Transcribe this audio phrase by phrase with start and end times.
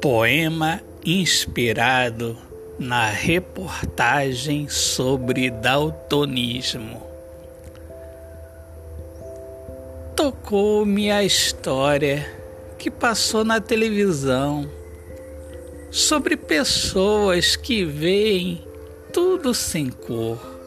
[0.00, 2.36] Poema inspirado
[2.78, 7.02] na reportagem sobre daltonismo.
[10.16, 12.26] Tocou-me a história
[12.78, 14.68] que passou na televisão
[15.90, 18.64] sobre pessoas que veem
[19.12, 20.57] tudo sem cor.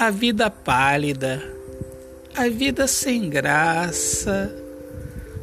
[0.00, 1.42] A vida pálida,
[2.32, 4.54] a vida sem graça.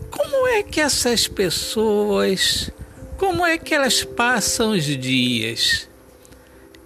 [0.09, 2.71] Como é que essas pessoas,
[3.17, 5.89] como é que elas passam os dias?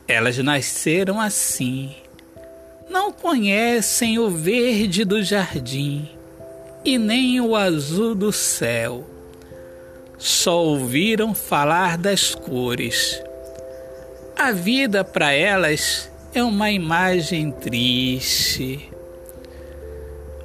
[0.07, 1.95] Elas nasceram assim.
[2.89, 6.09] Não conhecem o verde do jardim
[6.83, 9.07] e nem o azul do céu.
[10.17, 13.21] Só ouviram falar das cores.
[14.35, 18.89] A vida para elas é uma imagem triste.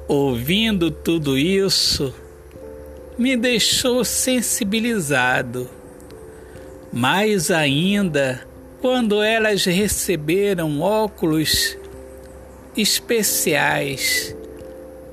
[0.07, 2.13] Ouvindo tudo isso,
[3.17, 5.69] me deixou sensibilizado.
[6.91, 8.45] Mais ainda
[8.81, 11.77] quando elas receberam óculos
[12.77, 14.35] especiais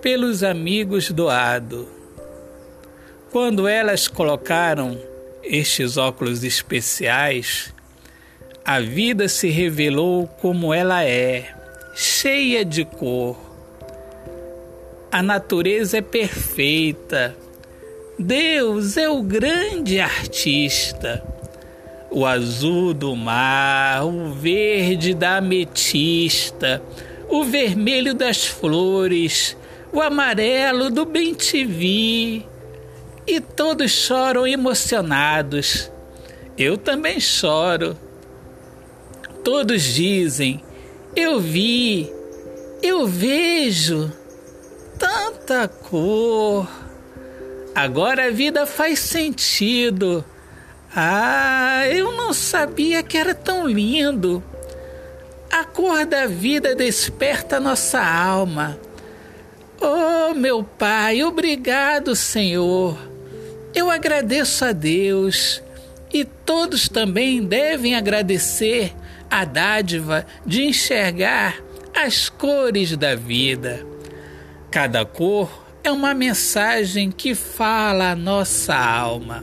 [0.00, 1.88] pelos amigos doado.
[3.30, 4.98] Quando elas colocaram
[5.42, 7.72] estes óculos especiais,
[8.64, 11.52] a vida se revelou como ela é,
[11.94, 13.36] cheia de cor.
[15.10, 17.36] A natureza é perfeita.
[18.18, 21.22] Deus é o grande artista.
[22.08, 26.80] O azul do mar, o verde da ametista,
[27.28, 29.56] o vermelho das flores,
[29.92, 32.46] o amarelo do bem-te-vi.
[33.26, 35.90] E todos choram emocionados.
[36.56, 37.96] Eu também choro.
[39.44, 40.62] Todos dizem:
[41.16, 42.12] Eu vi,
[42.82, 44.12] eu vejo
[44.98, 46.68] tanta cor.
[47.74, 50.24] Agora a vida faz sentido.
[50.94, 54.42] Ah, eu não sabia que era tão lindo.
[55.50, 58.78] A cor da vida desperta nossa alma.
[59.80, 62.96] Oh, meu Pai, obrigado, Senhor.
[63.74, 65.62] Eu agradeço a Deus
[66.12, 68.94] e todos também devem agradecer
[69.32, 71.56] a dádiva de enxergar
[71.96, 73.82] as cores da vida.
[74.70, 79.42] Cada cor é uma mensagem que fala a nossa alma.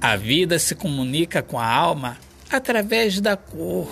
[0.00, 2.16] A vida se comunica com a alma
[2.50, 3.86] através da cor.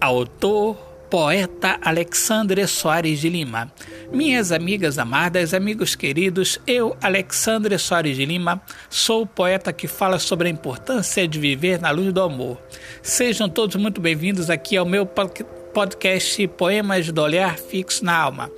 [0.00, 0.76] Autor
[1.14, 3.72] poeta Alexandre Soares de Lima.
[4.12, 8.60] Minhas amigas amadas, amigos queridos, eu, Alexandre Soares de Lima,
[8.90, 12.60] sou o poeta que fala sobre a importância de viver na luz do amor.
[13.00, 18.50] Sejam todos muito bem-vindos aqui ao meu podcast Poemas do Olhar Fixo na Alma.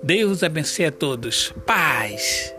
[0.00, 1.52] Deus abençoe a todos.
[1.66, 2.54] Paz!